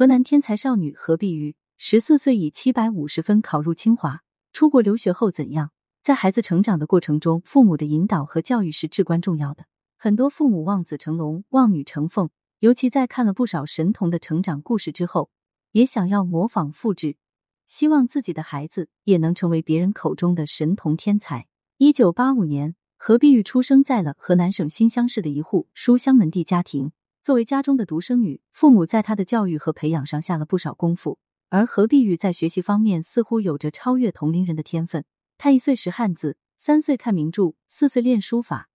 [0.00, 4.22] 河南天才少女何碧玉，十四岁以七百五十分考入清华。
[4.50, 5.72] 出国留学后怎样？
[6.02, 9.66] 在孩子成长的过程中，父母的引导和教育是至关重要的。
[9.98, 15.28] 很多父母望子成龙、望女成凤，尤其在看了不少神童的成长故事之后，
[15.72, 17.16] 也想要模仿复制，
[17.66, 21.46] 希望自己的孩子也能成为别人口中的神童天才。
[21.76, 26.92] 一九八五年，何碧玉出生在了河南省新乡市的一户书香门第家庭。
[27.30, 31.20] 作为家中的独生女，父母在她的教育和培养上下了不少功夫。
[31.48, 35.04] 而何碧玉在学习方面似乎有着超越同龄人的天分。
[35.38, 38.68] 她一岁识汉字，三岁看名著，四岁练书法。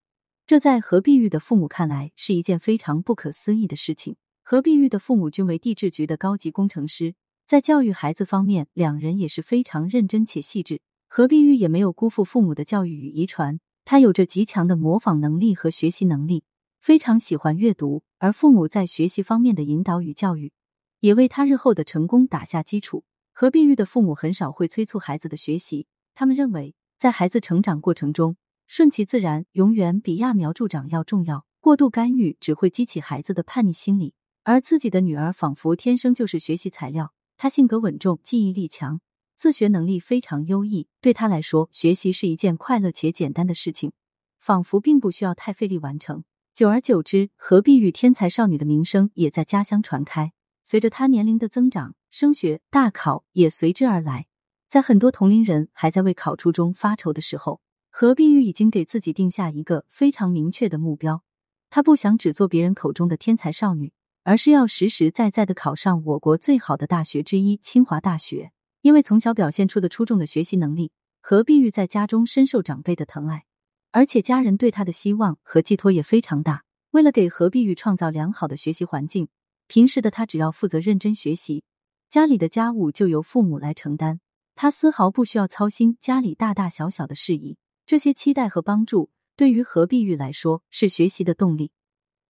[0.46, 4.16] 这在何碧玉的父母看来是一件非常不可思议的事情。
[4.42, 7.14] 何碧玉的父母均为地质局的高级工程师，
[7.46, 10.80] 在教育孩子方面，两人也是非常认真且细致。
[11.08, 16.44] 何碧玉也没有辜负父母的教育与遗传，她有着极强的模仿能力和学习能力，
[16.86, 18.04] 非常喜欢阅读。
[18.18, 20.52] 而父母在学习方面的引导与教育。
[21.00, 23.02] 也为他日后的成功打下基础。
[23.32, 28.36] 何碧玉的父母很少会催促孩子的学习，他们认为在孩子成长过程中，
[28.68, 31.44] 顺其自然永远比揠苗助长要重要。
[31.58, 34.14] 过度干预只会激起孩子的叛逆心理。
[34.44, 39.00] 而自己的女儿仿佛天生就是学习材料，她性格稳重，记忆力强，
[39.36, 40.86] 自学能力非常优异。
[41.00, 43.90] 对她来说，学习是一件快乐且简单的事情，
[44.38, 46.22] 仿佛并不需要太费力完成。
[46.56, 50.32] 久而久之，何碧玉天才少女的名声也在家乡传开。
[50.64, 54.24] 随着她年龄的增长，升学、大考也随之而来。
[54.66, 61.22] 在很多同龄人还在为考初中发愁的时候，何碧玉已经给自己定下一个非常明确的目标。
[61.68, 68.52] 她不想只做别人口中的天才少女，而是要实实在在的考上我国最好的大学之一——清华大学。
[68.80, 70.90] 因为从小表现出的出众的学习能力，
[71.20, 73.44] 何碧玉在家中深受长辈的疼爱，
[73.96, 76.64] 而且家人对他的希望和寄托也非常大。
[76.90, 79.28] 为了给何碧玉创造良好的学习环境。
[79.68, 81.64] 平时的他只要负责认真学习，
[82.10, 84.20] 家里的家务就由父母来承担，
[84.54, 87.56] 他丝毫不需要操心家里大大小小的事宜。
[87.86, 91.72] 这些期待和帮助对于何碧玉来说是学习的动力，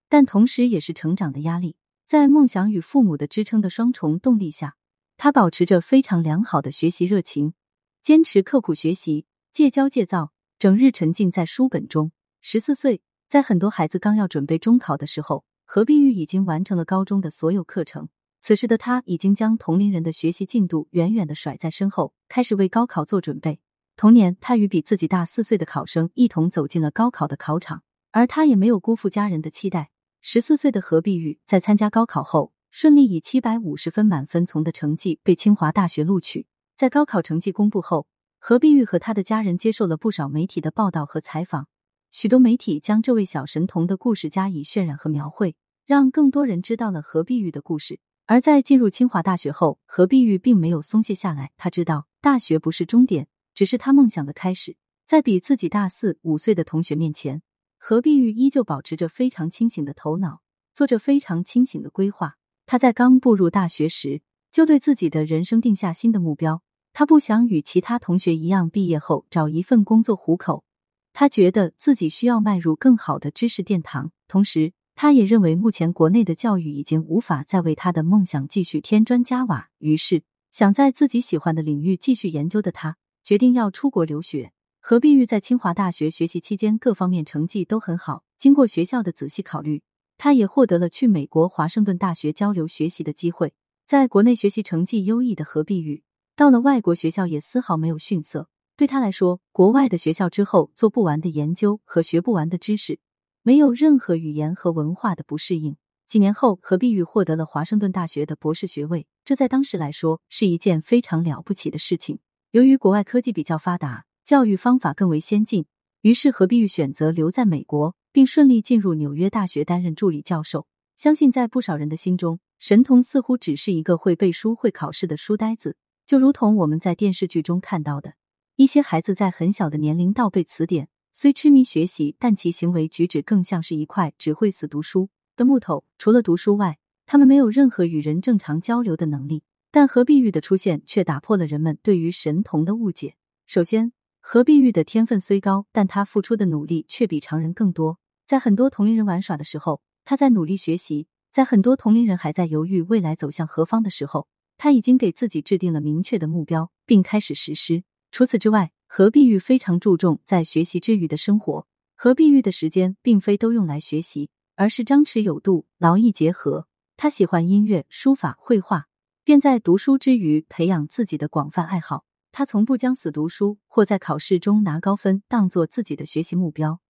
[0.09, 1.75] 但同时也是成长的压力。
[2.07, 4.77] 在梦想与父母的支撑的双重动力下，
[5.17, 7.55] 他保持着非常良好的学习热情，
[8.03, 10.31] 坚持刻苦学习，戒骄戒躁，
[10.67, 12.11] 整日沉浸在书本中。
[12.41, 15.45] 十四岁，在很多孩子刚要准备中考的时候。
[15.65, 18.09] 何碧玉已经完成了高中的所有课程，
[18.43, 23.61] 此时的他已经将同龄人的学习进度远远的甩在身后，开始为高考做准备。
[23.95, 29.93] 同年，他与比自己大四岁的考生一同走进了高考的考场，而他也没有辜负家人的期待。
[30.21, 36.49] 十四岁的何碧玉在参加高考后，顺利以七百五十分满分从的成绩被清华大学录取。
[36.77, 38.09] 在高考成绩公布后，
[38.49, 41.67] 何碧玉和他的家人接受了不少媒体的报道和采访。
[42.13, 47.99] 许多媒体将这位小神童的故事加以渲染和描绘，让更多人知道了何碧玉的故事。
[48.27, 51.51] 而在进入清华大学后，何碧玉并没有松懈下来。
[51.57, 54.77] 他知道大学不是终点，只是他梦想的开始。
[55.09, 57.43] 在比自己大四五岁的同学面前，
[57.79, 60.43] 何碧玉依旧保持着非常清醒的头脑，
[60.73, 62.37] 做着非常清醒的规划。
[62.65, 66.63] 他在刚步入大学时，就对自己的人生定下新的目标。
[66.99, 70.65] 他不想与其他同学一样，毕业后找一份工作糊口。
[71.13, 79.69] 他觉得自己需要迈入更好的知识殿堂，同时，他也认为目前国内的教育已经无法再为他的梦想继续添砖加瓦。
[79.77, 84.53] 于是，想在自己喜欢的领域继续研究的他，决定要出国留学。
[84.81, 88.25] 何碧玉在清华大学学习期间，各方面成绩都很好。
[88.39, 89.83] 经过学校的仔细考虑，
[90.17, 93.53] 他也获得了去美国华盛顿大学交流学习的机会。
[93.85, 96.03] 在国内学习成绩优异的何碧玉，
[96.37, 98.51] 到了外国学校也丝毫没有逊色。
[98.77, 103.01] 对他来说，国外的学校之后做不完的研究和学不完的知识，
[103.43, 105.79] 没有任何语言和文化的不适应。
[106.07, 112.19] 几年后，何碧玉获得了华盛顿大学的博士学位，这在当时来说是一件非常了不起的事情。
[112.51, 115.65] 由于国外科技比较发达，教育方法更为先进，
[116.03, 120.67] 于是何碧玉选择留在美国，并顺利进入纽约大学担任助理教授。
[120.99, 128.15] 相信在不少人的心中，神童似乎只是一个会背书、会考试的书呆子，就如同我们在电视剧中看到的。
[128.55, 135.85] 一些孩子在很小的年龄倒背词典，虽痴迷学习，但其行为举止更像是一块只会死读书的木头。
[135.99, 139.43] 除了读书外，他们没有任何与人正常交流的能力。
[139.73, 143.17] 但何碧玉的出现却打破了人们对于神童的误解。
[143.47, 147.99] 首先，何碧玉的天分虽高，但他付出的努力却比常人更多。
[148.27, 157.85] 在很多同龄人玩耍的时候，他在努力学习；在很多同龄人还在犹豫未来走向何方的时候，他已经给自己制定了明确的目标，并开始实施。
[158.11, 161.67] 除此之外，何碧玉非常注重在学习之余的生活。
[161.95, 166.67] 何碧玉的时间并非都用来学习，而是张弛有度、劳逸结合。
[166.97, 168.87] 他喜欢音乐、书法、绘画，
[169.25, 172.05] 便在读书之余培养自己的广泛爱好。
[172.33, 176.81] 他从不将死读书或在考试中拿高分当做自己的学习目标。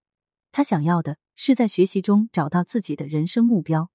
[0.50, 3.90] 他想要的是在学习中找到自己的人生目标，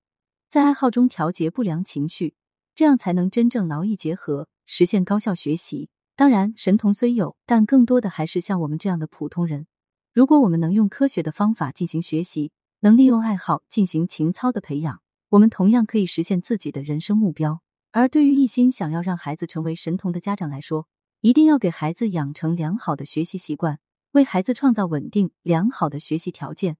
[0.50, 2.36] 在爱好中调节不良情绪，
[2.74, 5.90] 这样才能真正劳逸结合，实现高效学习。
[6.16, 9.68] 当然，神童虽有，但更多的还是像我们这样的普通人。
[10.14, 12.52] 如果我们能用科学的方法进行学习，
[12.82, 17.62] 能利用爱好进行情操的培养，我们同样可以实现自己的人生目标。
[17.92, 20.88] 而对于一心想要让孩子成为神童的家长来说，
[21.22, 23.80] 一定要给孩子养成良好的学习习惯，
[24.12, 26.78] 为孩子创造稳定良好的学习条件，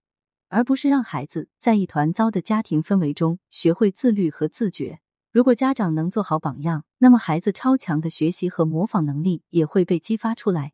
[0.50, 5.00] 而不是让孩子在一团糟的家庭氛围中学会自律和自觉。
[5.34, 10.74] 如果家长能做好榜样，那么孩子超强的学习和模仿能力也会被激发出来。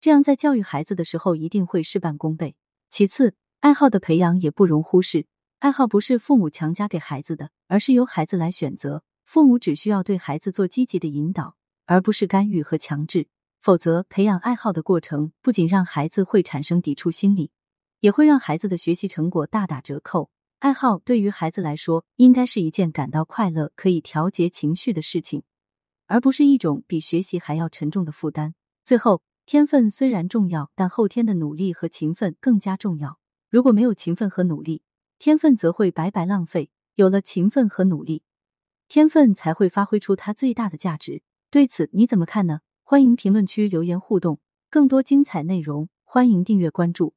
[0.00, 2.56] 这样在教育孩子的时候一定会事半功倍。
[2.90, 5.26] 其次，爱好的培养也不容忽视。
[5.60, 9.04] 爱好不是父母强加给孩子的，而是由孩子来选择。
[9.24, 11.54] 父母只需要对孩子做积极的引导，
[11.86, 13.28] 而不是干预和强制。
[13.62, 17.52] 否则，培养爱好的过程不仅让孩子会产生抵触心理，
[18.00, 20.30] 也会让孩子的学习成果大打折扣。
[20.58, 25.42] 爱好对于孩子来说，应该是一件感到快乐、可以调节情绪的事情，
[26.06, 28.54] 而不是一种比学习还要沉重的负担。
[28.84, 29.22] 最后。
[29.46, 33.18] 天分虽然重要，但后天的努力和勤奋更加重要。
[33.50, 34.80] 如果没有勤奋和努力，
[35.18, 36.70] 天分则会白白浪费。
[36.94, 38.22] 有了勤奋和努力，
[38.88, 41.22] 天分才会发挥出它最大的价值。
[41.50, 42.60] 对此你怎么看呢？
[42.82, 44.40] 欢迎评论区留言互动。
[44.70, 47.14] 更多精彩内容，欢迎订阅关注。